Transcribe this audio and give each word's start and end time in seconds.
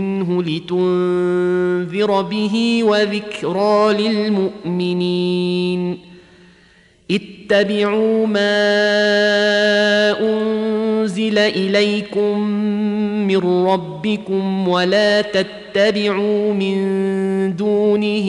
منه 0.00 0.42
لتنذر 0.42 2.22
به 2.22 2.84
وذكرى 2.84 4.08
للمؤمنين. 4.08 5.98
اتبعوا 7.10 8.26
ما 8.26 8.50
أنزل 10.20 11.38
إليكم 11.38 12.40
من 13.28 13.66
ربكم 13.66 14.68
ولا 14.68 15.20
تتبعوا 15.20 16.52
من 16.52 16.76
دونه 17.56 18.28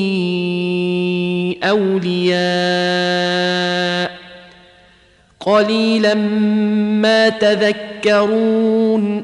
أولياء. 1.63 2.31
قليلا 5.40 6.13
ما 7.01 7.29
تذكرون. 7.29 9.23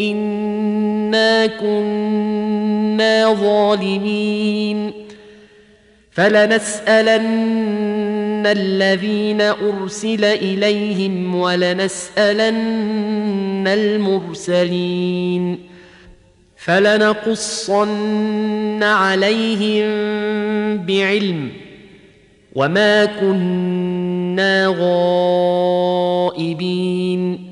انا 0.00 1.46
كنا 1.46 3.34
ظالمين 3.34 4.92
فلنسالن 6.10 7.22
الذين 8.46 9.40
ارسل 9.40 10.24
اليهم 10.24 11.34
ولنسالن 11.34 12.54
المرسلين 13.68 15.58
فلنقصن 16.56 17.92
عليهم 18.82 19.86
بعلم 20.86 21.50
وما 22.54 23.04
كنا 23.04 24.66
غائبين 26.38 27.51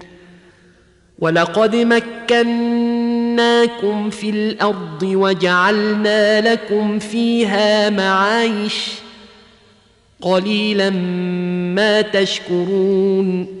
ولقد 1.21 1.75
مكناكم 1.75 2.89
في 4.09 4.29
الأرض 4.29 5.03
وجعلنا 5.03 6.53
لكم 6.53 6.99
فيها 6.99 7.89
معايش 7.89 8.75
قليلا 10.21 10.89
ما 11.75 12.01
تشكرون 12.01 13.60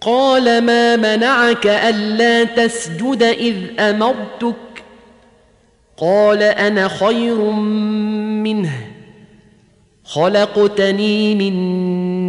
قال 0.00 0.60
ما 0.60 0.96
منعك 0.96 1.66
ألا 1.66 2.44
تسجد 2.44 3.22
إذ 3.22 3.56
أمرتك؟ 3.80 4.56
قال 5.96 6.42
أنا 6.42 6.88
خير 6.88 7.40
منه. 7.40 8.72
خلقتني 10.04 11.34
من 11.34 11.56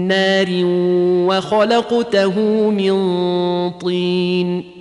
نار 0.07 0.47
وخلقته 1.27 2.39
من 2.69 2.91
طين. 3.69 4.80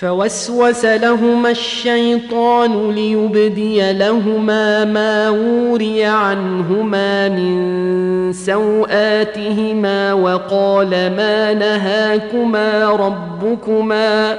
فوسوس 0.00 0.84
لهما 0.84 1.50
الشيطان 1.50 2.90
ليبدي 2.90 3.92
لهما 3.92 4.84
ما 4.84 5.30
وري 5.30 6.04
عنهما 6.04 7.28
من 7.28 8.32
سوآتهما 8.32 10.12
وقال 10.12 10.90
ما 10.90 11.54
نهاكما 11.54 12.90
ربكما 12.90 14.38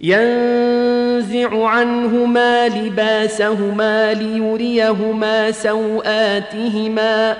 ينزع 0.00 1.66
عنهما 1.66 2.68
لباسهما 2.68 4.14
ليريهما 4.14 5.50
سوآتهما. 5.50 7.36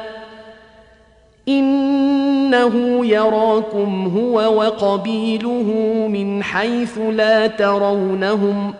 إنه 1.48 3.06
يراكم 3.06 4.12
هو 4.16 4.34
وقبيله 4.34 5.72
من 6.12 6.42
حيث 6.42 6.98
لا 6.98 7.46
ترونهم. 7.46 8.74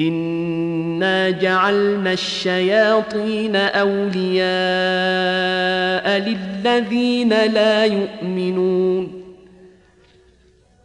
إنا 0.00 1.30
جعلنا 1.30 2.12
الشياطين 2.12 3.56
أولياء 3.56 4.44
للذين 6.18 7.28
لا 7.28 7.84
يؤمنون. 7.84 9.19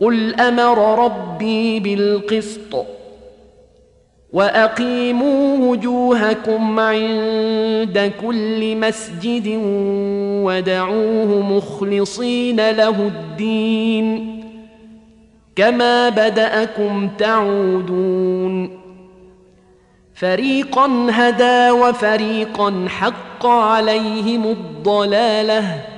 قل 0.00 0.34
أمر 0.40 1.04
ربي 1.04 1.80
بالقسط 1.80 2.86
واقيموا 4.32 5.70
وجوهكم 5.70 6.80
عند 6.80 8.12
كل 8.20 8.76
مسجد 8.76 9.60
ودعوه 10.44 11.56
مخلصين 11.56 12.70
له 12.70 13.06
الدين 13.06 14.38
كما 15.56 16.08
بداكم 16.08 17.08
تعودون 17.18 18.78
فريقا 20.14 21.06
هدى 21.10 21.70
وفريقا 21.70 22.84
حق 22.88 23.46
عليهم 23.46 24.44
الضلاله 24.44 25.97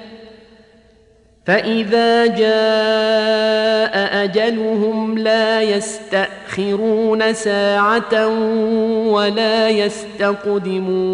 فإذا 1.45 2.25
جاء 2.25 4.23
أجلهم 4.23 5.17
لا 5.17 5.61
يستأخرون 5.61 7.33
ساعة 7.33 8.27
ولا 9.07 9.69
يستقدمون. 9.69 11.11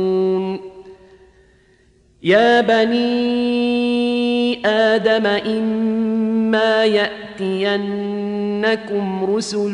يا 2.23 2.61
بني 2.61 4.07
آدم 4.67 5.25
إما 5.25 6.85
يأتينكم 6.85 8.15
رسل 9.35 9.73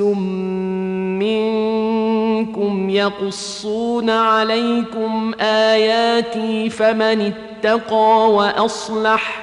منكم 1.19 2.89
يقصون 2.89 4.09
عليكم 4.09 5.33
آياتي 5.41 6.69
فمن 6.69 7.33
اتقى 7.33 8.31
وأصلح 8.31 9.42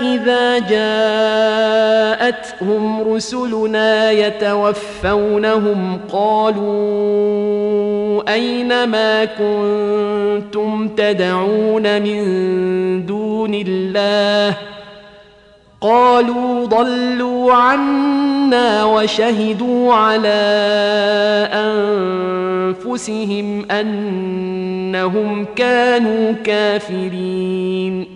إذا 0.00 0.58
جاءتهم 2.18 3.14
رسلنا 3.14 4.10
يتوفونهم 4.10 6.00
قالوا 6.12 7.36
أين 8.32 8.84
ما 8.84 9.24
كنتم 9.24 10.88
تدعون 10.88 12.02
من 12.02 12.26
دون 13.06 13.54
الله؟ 13.54 14.56
قالوا 15.80 16.66
ضلوا 16.66 17.54
عنا 17.54 18.84
وشهدوا 18.84 19.94
على 19.94 20.28
أنفسهم 22.82 23.70
أنهم 23.70 25.46
كانوا 25.56 26.32
كافرين. 26.44 28.15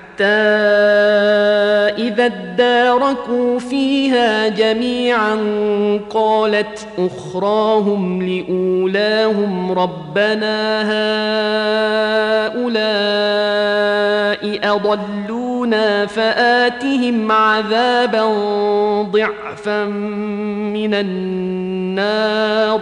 إذا 1.97 2.25
اداركوا 2.25 3.59
فيها 3.59 4.47
جميعا 4.47 5.35
قالت 6.09 6.87
أخراهم 6.97 8.21
لأولاهم 8.21 9.71
ربنا 9.71 10.81
هؤلاء 12.41 12.81
أضلونا 14.75 16.05
فآتهم 16.05 17.31
عذابا 17.31 18.25
ضعفا 19.01 19.85
من 19.85 20.93
النار 20.93 22.81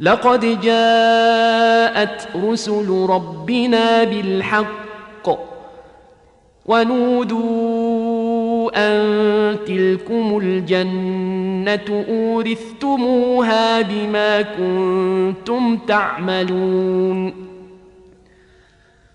لقد 0.00 0.60
جاءت 0.60 2.28
رسل 2.36 3.06
ربنا 3.10 4.04
بالحق 4.04 4.80
ونودوا 6.66 8.70
أن 8.74 9.56
تلكم 9.66 10.38
الجنة 10.42 12.04
أورثتموها 12.08 13.82
بما 13.82 14.42
كنتم 14.42 15.76
تعملون 15.76 17.32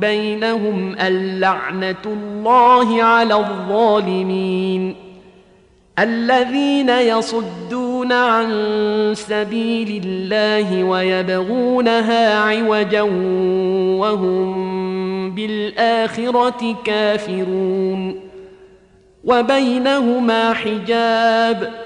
بينهم 0.00 0.96
اللعنه 1.00 2.04
الله 2.06 3.02
على 3.02 3.34
الظالمين 3.34 4.94
الذين 5.98 6.88
يصدون 6.88 8.12
عن 8.12 8.48
سبيل 9.14 10.02
الله 10.06 10.84
ويبغونها 10.84 12.38
عوجا 12.38 13.02
وهم 14.00 15.34
بالاخره 15.34 16.76
كافرون 16.84 18.20
وبينهما 19.24 20.52
حجاب 20.52 21.85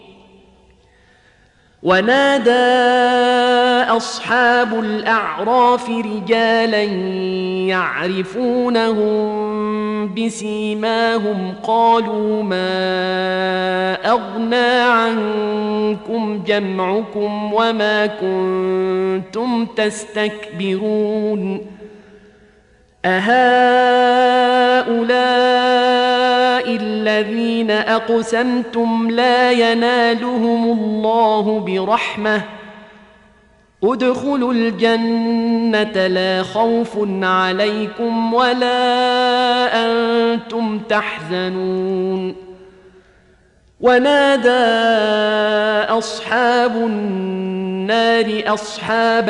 ونادى 1.83 2.51
أصحاب 3.97 4.79
الأعراف 4.79 5.89
رجالا 5.89 6.83
يعرفونهم 7.73 9.21
بسيماهم 10.13 11.53
قالوا 11.63 12.43
ما 12.43 13.93
أغنى 14.11 14.79
عنكم 14.81 16.43
جمعكم 16.47 17.53
وما 17.53 18.05
كنتم 18.05 19.65
تستكبرون 19.65 21.61
أهؤلاء 23.05 23.31
الذين 26.75 27.71
أقسمتم 27.71 29.11
لا 29.11 29.51
ينالهم 29.51 30.79
الله 30.79 31.59
برحمة. 31.59 32.41
ادخلوا 33.83 34.53
الجنة 34.53 36.07
لا 36.07 36.43
خوف 36.43 36.97
عليكم 37.23 38.33
ولا 38.33 38.75
أنتم 39.85 40.79
تحزنون. 40.79 42.35
ونادى 43.81 44.49
أصحاب 45.89 46.75
النار 46.75 48.43
أصحاب 48.47 49.29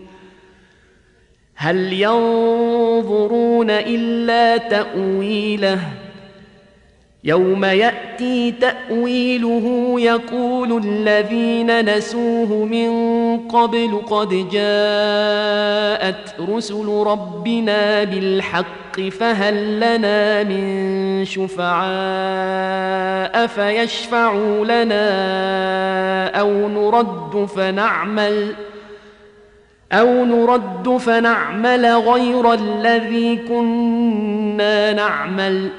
هل 1.61 1.93
ينظرون 1.93 3.69
إلا 3.69 4.57
تأويله؟ 4.57 5.79
يوم 7.23 7.65
يأتي 7.65 8.51
تأويله 8.51 9.95
يقول 9.97 10.83
الذين 10.85 11.97
نسوه 11.97 12.65
من 12.65 12.89
قبل 13.39 14.01
قد 14.09 14.29
جاءت 14.51 16.35
رسل 16.49 16.87
ربنا 16.87 18.03
بالحق 18.03 19.01
فهل 19.19 19.79
لنا 19.79 20.43
من 20.43 21.25
شفعاء 21.25 21.91
فيشفعوا 23.47 24.65
لنا 24.65 26.39
أو 26.39 26.69
نرد 26.69 27.45
فنعمل 27.45 28.55
أو 29.91 30.25
نرد 30.25 30.97
فنعمل 30.97 31.85
غير 31.85 32.53
الذي 32.53 33.35
كنا 33.35 34.93
نعمل. 34.93 35.69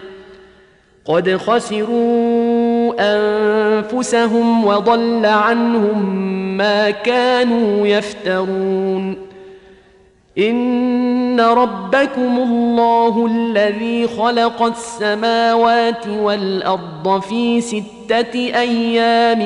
قد 1.05 1.37
خسروا 1.37 2.94
أنفسهم 2.98 4.66
وضل 4.66 5.27
عنهم 5.27 6.16
ما 6.57 6.90
كانوا 6.90 7.87
يفترون. 7.87 9.16
إن 10.38 11.40
ربكم 11.40 12.38
الله 12.38 13.27
الذي 13.27 14.07
خلق 14.07 14.62
السماوات 14.62 16.07
والأرض 16.09 17.20
في 17.20 17.61
ستة 17.61 18.35
أيام 18.35 19.42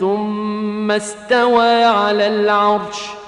ثم 0.00 0.90
استوى 0.90 1.84
على 1.84 2.26
العرش. 2.26 3.27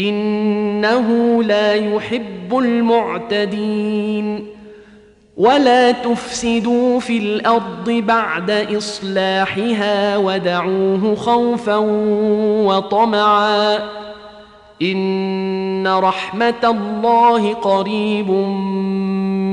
إنه 0.00 1.42
لا 1.42 1.74
يحب 1.74 2.58
المعتدين. 2.58 4.46
ولا 5.36 5.90
تفسدوا 5.90 7.00
في 7.00 7.18
الأرض 7.18 7.90
بعد 7.90 8.50
إصلاحها 8.50 10.16
ودعوه 10.16 11.14
خوفا 11.14 11.76
وطمعا. 12.66 13.78
إن 14.82 15.86
رحمة 15.86 16.54
الله 16.64 17.54
قريب 17.54 18.30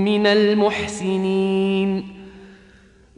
من 0.05 0.27
المحسنين. 0.27 2.07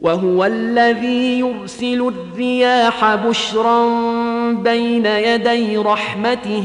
وهو 0.00 0.44
الذي 0.44 1.38
يرسل 1.38 2.08
الرياح 2.08 3.14
بشرا 3.14 3.88
بين 4.52 5.06
يدي 5.06 5.76
رحمته. 5.76 6.64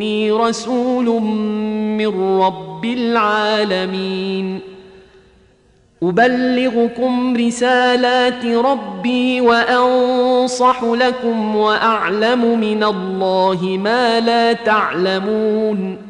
ولكني 0.00 0.32
رسول 0.32 1.22
من 2.00 2.40
رب 2.40 2.84
العالمين. 2.84 4.60
أبلغكم 6.02 7.36
رسالات 7.36 8.46
ربي 8.46 9.40
وأنصح 9.40 10.82
لكم 10.82 11.56
وأعلم 11.56 12.60
من 12.60 12.84
الله 12.84 13.78
ما 13.82 14.20
لا 14.20 14.52
تعلمون. 14.52 16.09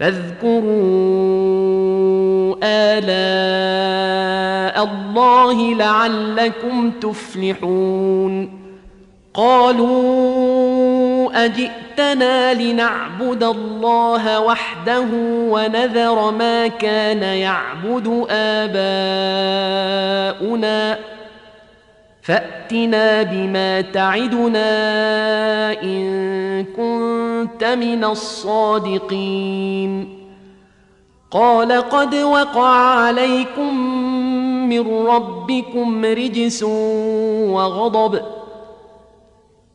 فاذكروا 0.00 0.66
آلاء 2.62 4.84
الله 4.84 5.74
لعلكم 5.74 6.90
تفلحون. 6.90 8.66
قالوا 9.34 10.36
أجئتنا 11.44 12.54
لنعبد 12.54 13.42
الله 13.42 14.40
وحده 14.40 15.06
ونذر 15.50 16.30
ما 16.30 16.66
كان 16.66 17.22
يعبد 17.22 18.26
آباؤنا 18.30 18.76
فأتنا 22.26 23.22
بما 23.22 23.80
تعدنا 23.80 24.62
إن 25.82 26.64
كنت 26.64 27.64
من 27.64 28.04
الصادقين. 28.04 30.08
قال 31.30 31.72
قد 31.72 32.14
وقع 32.14 32.68
عليكم 32.68 33.80
من 34.68 35.06
ربكم 35.06 36.04
رجس 36.04 36.62
وغضب 36.62 38.20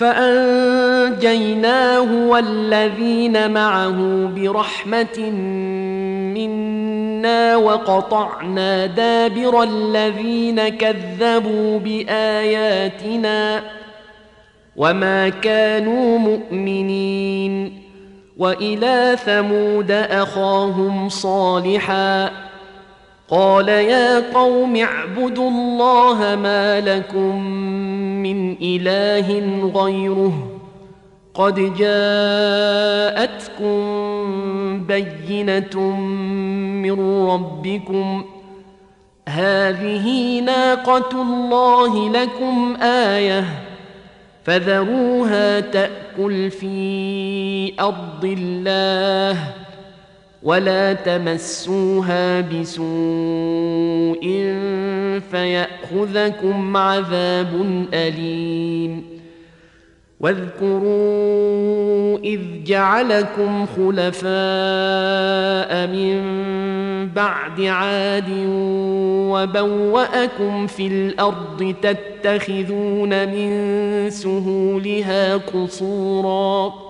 فأنجيناه 0.00 1.68
والذين 2.28 3.50
معه 3.50 4.26
برحمة 4.36 5.30
منا 6.34 7.56
وقطعنا 7.56 8.86
دابر 8.86 9.62
الذين 9.62 10.68
كذبوا 10.68 11.78
بآياتنا 11.78 13.62
وما 14.76 15.28
كانوا 15.28 16.18
مؤمنين 16.18 17.82
وإلى 18.38 19.16
ثمود 19.24 19.90
أخاهم 19.90 21.08
صالحا 21.08 22.30
قال 23.30 23.68
يا 23.68 24.32
قوم 24.34 24.76
اعبدوا 24.76 25.50
الله 25.50 26.36
ما 26.36 26.80
لكم 26.80 27.44
من 28.22 28.56
إله 28.62 29.40
غيره 29.74 30.60
قد 31.34 31.54
جاءتكم 31.76 33.70
بينة 34.84 35.96
من 36.82 37.26
ربكم 37.28 38.24
هذه 39.28 40.40
ناقة 40.40 41.22
الله 41.22 42.10
لكم 42.10 42.76
آية 42.82 43.44
فذروها 44.44 45.60
تأكل 45.60 46.50
في 46.50 47.72
أرض 47.80 48.24
الله 48.24 49.59
ولا 50.42 50.92
تمسوها 50.92 52.40
بسوء 52.40 54.20
فياخذكم 55.30 56.76
عذاب 56.76 57.86
اليم 57.94 59.20
واذكروا 60.20 62.18
اذ 62.18 62.40
جعلكم 62.64 63.66
خلفاء 63.66 64.30
من 65.86 66.20
بعد 67.08 67.60
عاد 67.60 68.30
وبواكم 69.30 70.66
في 70.66 70.86
الأرض 70.86 71.74
تتخذون 71.82 73.28
من 73.28 74.10
سهولها 74.10 75.36
قصورا 75.36 76.89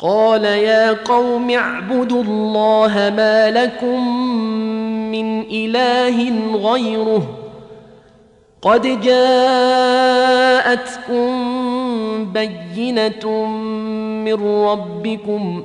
قال 0.00 0.44
يا 0.44 0.92
قوم 0.92 1.50
اعبدوا 1.50 2.22
الله 2.22 3.12
ما 3.16 3.50
لكم 3.50 4.18
من 5.12 5.40
إله 5.40 6.32
غيره 6.56 7.22
قد 8.62 9.00
جاءتكم 9.00 9.70
بينة 12.32 13.46
من 14.24 14.64
ربكم 14.64 15.64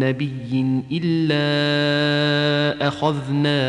نبي 0.00 0.82
إلا 0.92 2.88
أخذنا 2.88 3.60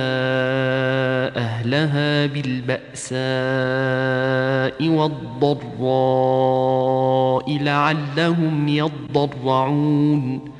أهلها 1.38 2.26
بالبأساء 2.26 3.20
والضراء 4.90 6.04
لعلهم 7.64 8.68
يضرعون. 8.68 10.52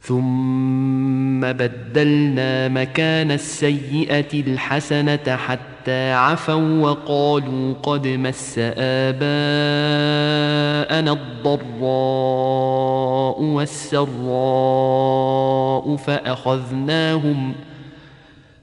ثم 0.00 1.40
بدلنا 1.40 2.68
مكان 2.68 3.30
السيئة 3.30 4.40
الحسنة 4.40 5.36
حتى 5.36 5.71
عفوا 5.88 6.80
وقالوا 6.80 7.74
قد 7.82 8.06
مس 8.06 8.58
آباءنا 8.58 9.22
الضراء 11.12 11.62
والسراء 13.42 14.12
فأخذناهم 15.96 17.52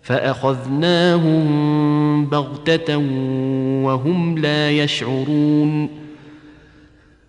فأخذناهم 0.02 1.46
بغتة 2.26 2.98
وهم 3.86 4.38
لا 4.38 4.72
يشعرون 4.72 5.99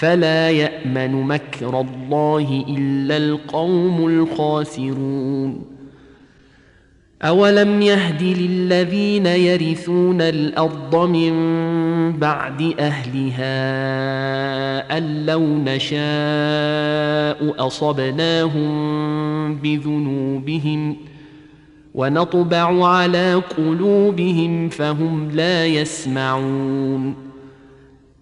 فلا 0.00 0.50
يأمن 0.50 1.12
مكر 1.12 1.80
الله 1.80 2.64
إلا 2.68 3.16
القوم 3.16 4.06
الخاسرون. 4.06 5.62
أولم 7.22 7.82
يهد 7.82 8.22
للذين 8.22 9.26
يرثون 9.26 10.20
الأرض 10.20 10.96
من 10.96 11.32
بعد 12.18 12.74
أهلها 12.78 13.48
أن 14.98 15.26
لو 15.26 15.42
نشاء 15.42 15.96
أصبناهم 17.66 18.70
بذنوبهم 19.54 20.96
ونطبع 21.94 22.86
على 22.88 23.34
قلوبهم 23.34 24.68
فهم 24.68 25.30
لا 25.30 25.66
يسمعون. 25.66 27.29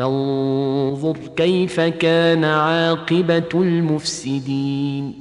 فانظر 0.00 1.16
كيف 1.36 1.80
كان 1.80 2.44
عاقبة 2.44 3.48
المفسدين. 3.54 5.14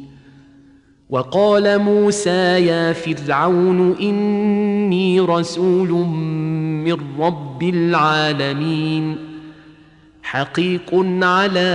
وقال 1.09 1.79
موسى 1.79 2.65
يا 2.65 2.93
فرعون 2.93 3.95
إني 4.01 5.19
رسول 5.19 5.89
من 5.89 6.97
رب 7.19 7.63
العالمين. 7.63 9.17
حقيق 10.23 10.89
على 11.21 11.69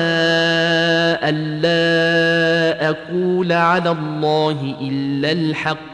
الا 1.22 2.88
أقول 2.90 3.52
على 3.52 3.90
الله 3.90 4.74
إلا 4.80 5.32
الحق. 5.32 5.93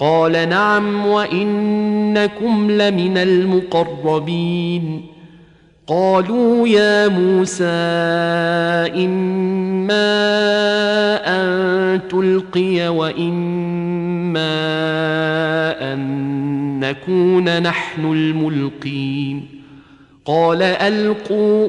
قال 0.00 0.48
نعم 0.48 1.06
وإنكم 1.06 2.70
لمن 2.70 3.18
المقربين. 3.18 5.06
قالوا 5.86 6.68
يا 6.68 7.08
موسى 7.08 7.64
إما 9.04 10.00
أن 11.26 12.00
تلقي 12.08 12.88
وإما 12.88 14.50
أن 15.92 16.00
نكون 16.80 17.62
نحن 17.62 18.04
الملقين. 18.04 19.46
قال 20.24 20.62
ألقوا 20.62 21.68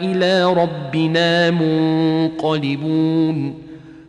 إلى 0.01 0.53
ربنا 0.53 1.51
منقلبون. 1.51 3.53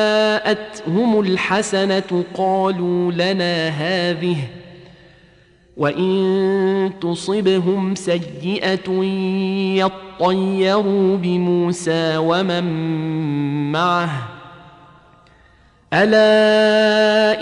الحسنة 1.19 2.23
قالوا 2.33 3.11
لنا 3.11 3.67
هذه 3.67 4.37
وإن 5.77 6.93
تصبهم 7.01 7.95
سيئة 7.95 9.03
يطيروا 9.75 11.17
بموسى 11.17 12.17
ومن 12.17 12.63
معه. 13.71 14.27
ألا 15.93 17.41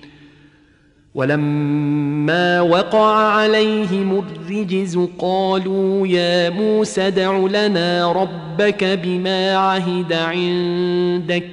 ولما 1.15 2.61
وقع 2.61 3.15
عليهم 3.15 4.19
الرجز 4.19 4.99
قالوا 5.19 6.07
يا 6.07 6.49
موسى 6.49 7.07
ادع 7.07 7.37
لنا 7.37 8.11
ربك 8.11 8.83
بما 8.83 9.55
عهد 9.55 10.13
عندك. 10.13 11.49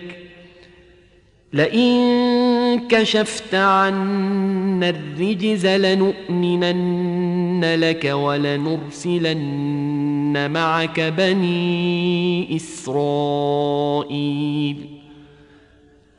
لئن 1.53 2.89
كشفت 2.89 3.55
عنا 3.55 4.89
الرجز 4.89 5.67
لنؤمنن 5.67 7.65
لك 7.65 8.05
ولنرسلن 8.05 9.39
معك 10.51 11.01
بني 11.01 12.57
إسرائيل. 12.57 13.97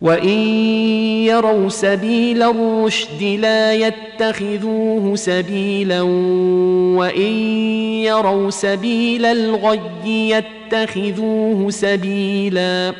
وان 0.00 0.38
يروا 1.24 1.68
سبيل 1.68 2.42
الرشد 2.42 3.22
لا 3.22 3.72
يتخذوه 3.74 5.16
سبيلا 5.16 6.02
وان 6.96 7.32
يروا 8.04 8.50
سبيل 8.50 9.26
الغي 9.26 10.30
يتخذوه 10.30 11.70
سبيلا 11.70 12.94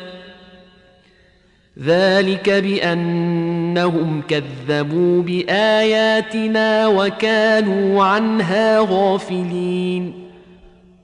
ذلك 1.83 2.49
بانهم 2.49 4.21
كذبوا 4.27 5.21
باياتنا 5.21 6.87
وكانوا 6.87 8.03
عنها 8.03 8.79
غافلين 8.79 10.24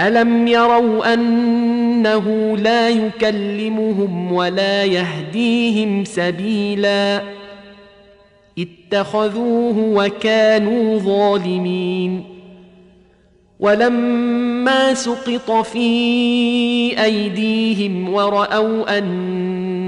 ألم 0.00 0.46
يروا 0.46 1.14
أنه 1.14 2.56
لا 2.56 2.88
يكلمهم 2.88 4.32
ولا 4.32 4.84
يهديهم 4.84 6.04
سبيلا 6.04 7.22
اتخذوه 8.58 9.78
وكانوا 9.78 10.98
ظالمين 10.98 12.24
ولما 13.60 14.94
سقط 14.94 15.50
في 15.50 15.84
أيديهم 17.04 18.14
ورأوا 18.14 18.98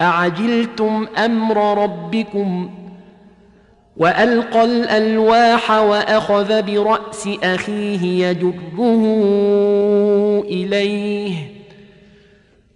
أعجلتم 0.00 1.06
أمر 1.24 1.82
ربكم 1.82 2.70
وألقى 3.96 4.64
الألواح 4.64 5.70
وأخذ 5.70 6.62
برأس 6.62 7.28
أخيه 7.42 8.26
يجره 8.28 9.02
إليه 10.44 11.34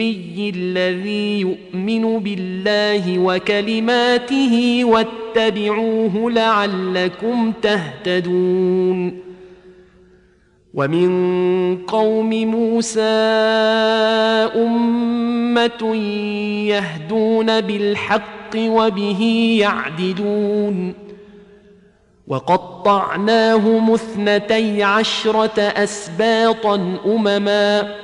الذي 0.00 1.40
يؤمن 1.40 2.18
بالله 2.18 3.18
وكلماته 3.18 4.84
واتبعوه 4.84 6.30
لعلكم 6.30 7.52
تهتدون. 7.62 9.18
ومن 10.74 11.76
قوم 11.76 12.30
موسى 12.30 13.00
أمة 14.56 15.96
يهدون 16.66 17.60
بالحق 17.60 18.56
وبه 18.56 19.56
يعدلون. 19.60 21.04
وقطعناهم 22.26 23.94
اثنتي 23.94 24.82
عشرة 24.82 25.60
أسباطا 25.60 26.98
أمما 27.06 28.03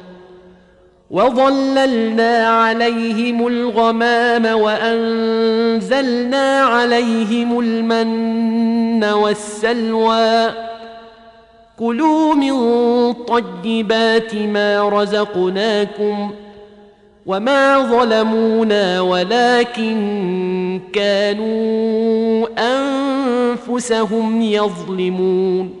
وظللنا 1.11 2.47
عليهم 2.47 3.47
الغمام 3.47 4.45
وانزلنا 4.61 6.59
عليهم 6.61 7.59
المن 7.59 9.03
والسلوى 9.03 10.49
كلوا 11.79 12.33
من 12.35 12.53
طيبات 13.13 14.35
ما 14.35 14.89
رزقناكم 14.89 16.31
وما 17.25 17.79
ظلمونا 17.79 19.01
ولكن 19.01 20.81
كانوا 20.93 22.47
انفسهم 22.57 24.41
يظلمون 24.41 25.80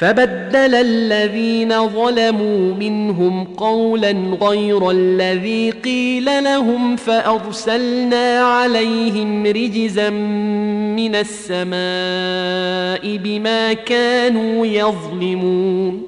فبدل 0.00 0.74
الذين 0.74 1.88
ظلموا 1.88 2.74
منهم 2.74 3.44
قولا 3.44 4.10
غير 4.40 4.90
الذي 4.90 5.70
قيل 5.70 6.44
لهم 6.44 6.96
فأرسلنا 6.96 8.40
عليهم 8.40 9.46
رجزا 9.46 10.10
من 10.10 11.14
السماء 11.14 13.16
بما 13.16 13.72
كانوا 13.72 14.66
يظلمون. 14.66 16.02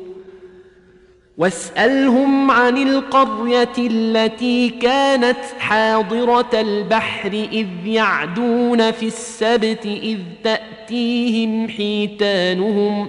واسألهم 1.38 2.50
عن 2.50 2.76
القرية 2.76 3.72
التي 3.78 4.68
كانت 4.68 5.38
حاضرة 5.58 6.60
البحر 6.60 7.48
إذ 7.52 7.66
يعدون 7.86 8.90
في 8.90 9.06
السبت 9.06 9.86
إذ 9.86 10.18
تأتيهم 10.44 11.68
حيتانهم 11.68 13.06
ۖ 13.06 13.08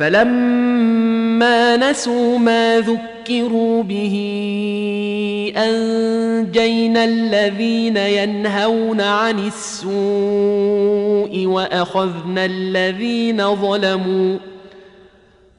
فلما 0.00 1.76
نسوا 1.76 2.38
ما 2.38 2.80
ذكروا 2.80 3.82
به 3.82 4.14
أنجينا 5.56 7.04
الذين 7.04 7.96
ينهون 7.96 9.00
عن 9.00 9.46
السوء 9.46 11.46
وأخذنا 11.46 12.44
الذين 12.44 13.54
ظلموا 13.54 14.38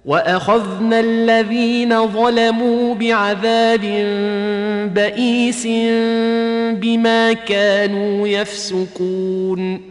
وأخذنا 0.06 1.00
الذين 1.00 2.08
ظلموا 2.08 2.96
بعذاب 2.96 3.82
بئيس 4.96 5.68
بما 6.82 7.34
كانوا 7.34 8.28
يفسقون 8.28 9.91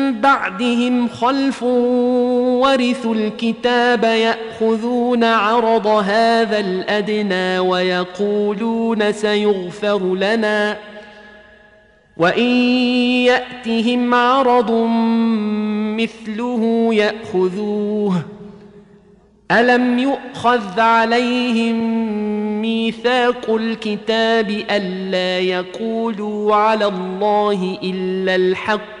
بعدهم 0.13 1.07
خلف 1.07 1.63
ورثوا 1.63 3.15
الكتاب 3.15 4.03
يأخذون 4.03 5.23
عرض 5.23 5.87
هذا 5.87 6.59
الأدنى 6.59 7.59
ويقولون 7.59 9.11
سيغفر 9.11 10.15
لنا. 10.15 10.77
وإن 12.17 12.49
يأتهم 13.25 14.15
عرض 14.15 14.71
مثله 15.97 16.89
يأخذوه. 16.93 18.21
ألم 19.51 19.99
يؤخذ 19.99 20.79
عليهم 20.79 21.75
ميثاق 22.61 23.49
الكتاب 23.49 24.49
ألا 24.71 25.39
يقولوا 25.39 26.55
على 26.55 26.85
الله 26.85 27.77
إلا 27.83 28.35
الحق؟ 28.35 29.00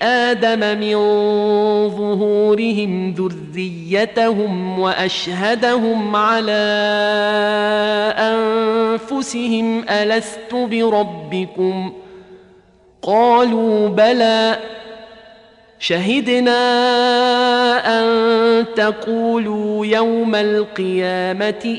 آدم 0.03 0.79
من 0.81 0.95
ظهورهم 1.89 3.15
ذريتهم 3.15 4.79
واشهدهم 4.79 6.17
على 6.17 6.65
انفسهم 8.19 9.85
الست 9.89 10.55
بربكم 10.55 11.93
قالوا 13.03 13.89
بلى 13.89 14.59
شهدنا 15.79 16.61
ان 18.01 18.65
تقولوا 18.77 19.87
يوم 19.87 20.35
القيامه 20.35 21.79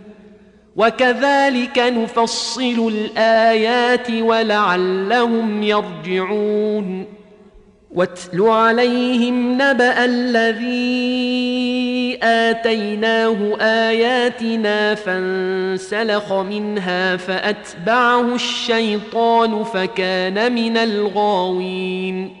وكذلك 0.75 1.77
نفصل 1.77 2.93
الآيات 2.93 4.11
ولعلهم 4.11 5.63
يرجعون. 5.63 7.05
واتل 7.91 8.41
عليهم 8.41 9.53
نبأ 9.53 10.05
الذي 10.05 11.11
آتيناه 12.23 13.57
آياتنا 13.61 14.95
فانسلخ 14.95 16.33
منها 16.33 17.17
فأتبعه 17.17 18.35
الشيطان 18.35 19.63
فكان 19.63 20.53
من 20.53 20.77
الغاوين. 20.77 22.40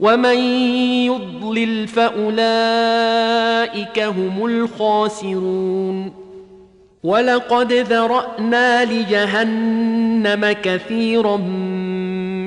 ومن 0.00 0.38
يضلل 1.06 1.88
فاولئك 1.88 3.18
هم 3.98 4.46
الخاسرون 4.46 6.12
ولقد 7.04 7.72
ذرانا 7.72 8.84
لجهنم 8.84 10.52
كثيرا 10.62 11.36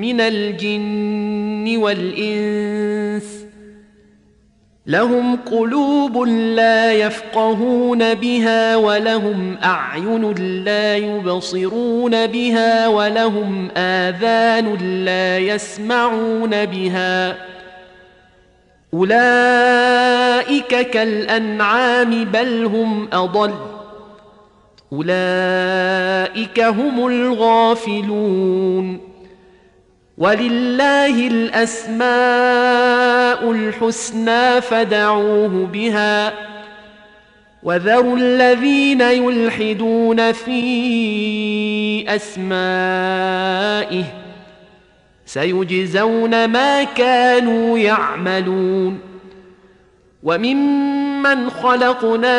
من 0.00 0.20
الجن 0.20 1.76
والانس 1.76 3.47
لهم 4.88 5.36
قلوب 5.36 6.18
لا 6.28 6.92
يفقهون 6.92 8.14
بها 8.14 8.76
ولهم 8.76 9.58
أعين 9.64 10.32
لا 10.64 10.96
يبصرون 10.96 12.26
بها 12.26 12.88
ولهم 12.88 13.68
آذان 13.76 14.74
لا 15.04 15.38
يسمعون 15.38 16.64
بها 16.64 17.36
أولئك 18.94 20.90
كالأنعام 20.90 22.24
بل 22.24 22.64
هم 22.64 23.08
أضل 23.12 23.54
أولئك 24.92 26.60
هم 26.60 27.06
الغافلون 27.06 29.07
ولله 30.18 31.28
الاسماء 31.28 32.00
الحسنى 33.50 34.60
فدعوه 34.60 35.66
بها 35.72 36.32
وذروا 37.62 38.16
الذين 38.16 39.00
يلحدون 39.00 40.32
في 40.32 42.04
اسمائه 42.08 44.04
سيجزون 45.26 46.44
ما 46.44 46.84
كانوا 46.84 47.78
يعملون 47.78 49.00
وممن 50.22 51.50
خلقنا 51.50 52.38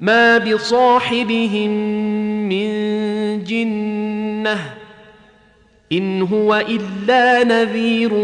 ما 0.00 0.38
بصاحبهم 0.38 1.70
من 2.48 2.70
جنه 3.44 4.58
ان 5.92 6.22
هو 6.22 6.54
الا 6.68 7.44
نذير 7.44 8.14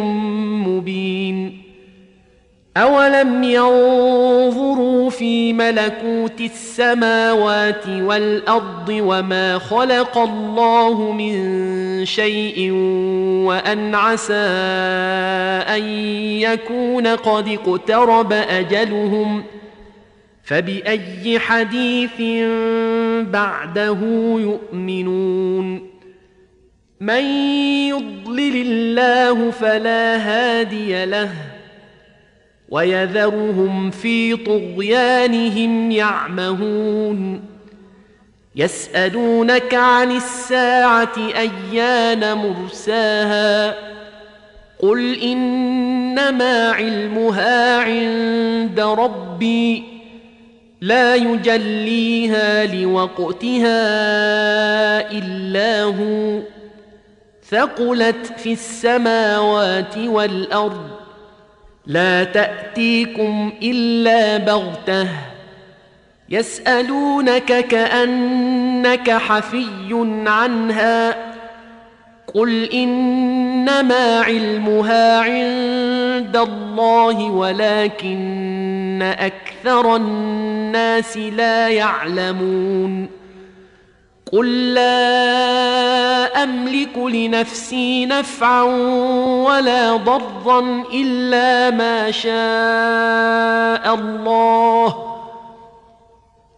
مبين 0.66 1.62
اولم 2.77 3.43
ينظروا 3.43 5.11
في 5.11 5.53
ملكوت 5.53 6.41
السماوات 6.41 7.89
والارض 7.89 8.89
وما 8.89 9.59
خلق 9.59 10.18
الله 10.18 11.12
من 11.12 12.05
شيء 12.05 12.70
وان 13.47 13.95
عسى 13.95 14.35
ان 15.77 15.83
يكون 16.41 17.07
قد 17.07 17.49
اقترب 17.49 18.33
اجلهم 18.33 19.43
فبأي 20.47 21.39
حديث 21.39 22.21
بعده 23.31 23.99
يؤمنون؟ 24.39 25.91
من 27.01 27.25
يضلل 27.89 28.57
الله 28.57 29.51
فلا 29.51 30.17
هادي 30.17 31.05
له 31.05 31.33
ويذرهم 32.69 33.91
في 33.91 34.37
طغيانهم 34.37 35.91
يعمهون. 35.91 37.45
يسألونك 38.57 39.75
عن 39.75 40.17
الساعة 40.17 41.15
أيان 41.19 42.35
مرساها؟ 42.35 43.75
قل 44.79 45.21
إنما 45.23 46.71
علمها 46.71 47.81
عند 47.81 48.81
ربي. 48.81 49.96
لا 50.87 51.14
يجليها 51.14 52.66
لوقتها 52.66 53.80
إلا 55.11 55.82
هو. 55.82 56.41
ثقلت 57.51 58.32
في 58.37 58.53
السماوات 58.53 59.99
والأرض. 59.99 60.91
لا 61.87 62.24
تأتيكم 62.24 63.53
إلا 63.62 64.37
بغتة. 64.37 65.09
يسألونك 66.28 67.66
كأنك 67.66 69.11
حفي 69.11 70.26
عنها. 70.26 71.16
قل 72.37 72.70
انما 72.72 74.20
علمها 74.20 75.20
عند 75.20 76.37
الله 76.37 77.30
ولكن 77.30 79.14
أكثر 79.18 79.97
الناس 79.97 81.16
لا 81.16 81.68
يعلمون 81.68 83.09
قل 84.32 84.74
لا 84.74 86.43
املك 86.43 86.99
لنفسي 86.99 88.07
نفعا 88.07 88.62
ولا 89.47 89.97
ضرا 89.97 90.84
الا 90.93 91.70
ما 91.70 92.11
شاء 92.11 93.95
الله 93.95 95.16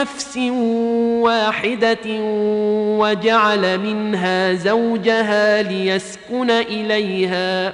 نفس 0.00 0.36
واحدة 1.22 2.06
وجعل 2.98 3.78
منها 3.78 4.52
زوجها 4.52 5.62
ليسكن 5.62 6.50
إليها. 6.50 7.72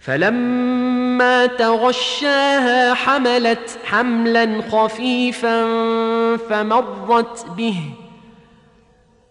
فلما 0.00 1.46
تغشاها 1.46 2.94
حملت 2.94 3.78
حملا 3.84 4.62
خفيفا 4.70 5.66
فمرت 6.36 7.46
به. 7.56 7.80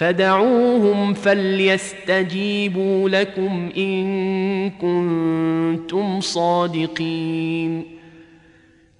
فدعوهم 0.00 1.14
فليستجيبوا 1.14 3.08
لكم 3.08 3.70
إن 3.76 4.70
كنتم 4.70 6.20
صادقين. 6.20 7.84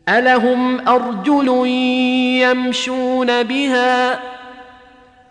ألهم 0.09 0.89
أرجل 0.89 1.67
يمشون 2.43 3.43
بها 3.43 4.21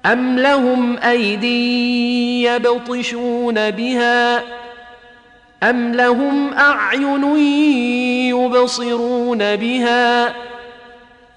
أم 0.06 0.40
لهم 0.40 0.98
أيدي 0.98 2.44
يبطشون 2.44 3.72
بها 3.72 4.44
أم 5.64 5.94
لهم 5.94 6.54
أعين 6.54 7.38
يبصرون 8.36 9.56
بها 9.56 10.34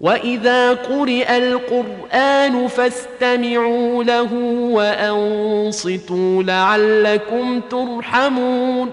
واذا 0.00 0.72
قرئ 0.72 1.36
القران 1.36 2.68
فاستمعوا 2.68 4.04
له 4.04 4.34
وانصتوا 4.72 6.42
لعلكم 6.42 7.60
ترحمون 7.60 8.90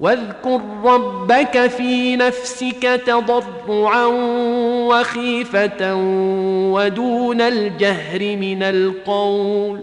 واذكر 0.00 0.60
ربك 0.84 1.66
في 1.66 2.16
نفسك 2.16 3.00
تضرعا 3.06 4.06
وخيفه 4.88 5.94
ودون 6.72 7.40
الجهر 7.40 8.20
من 8.36 8.62
القول 8.62 9.80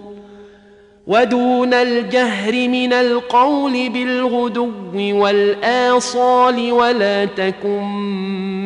ودون 1.07 1.73
الجهر 1.73 2.67
من 2.67 2.93
القول 2.93 3.89
بالغدو 3.89 4.71
والاصال 4.95 6.71
ولا 6.71 7.25
تكن 7.25 8.64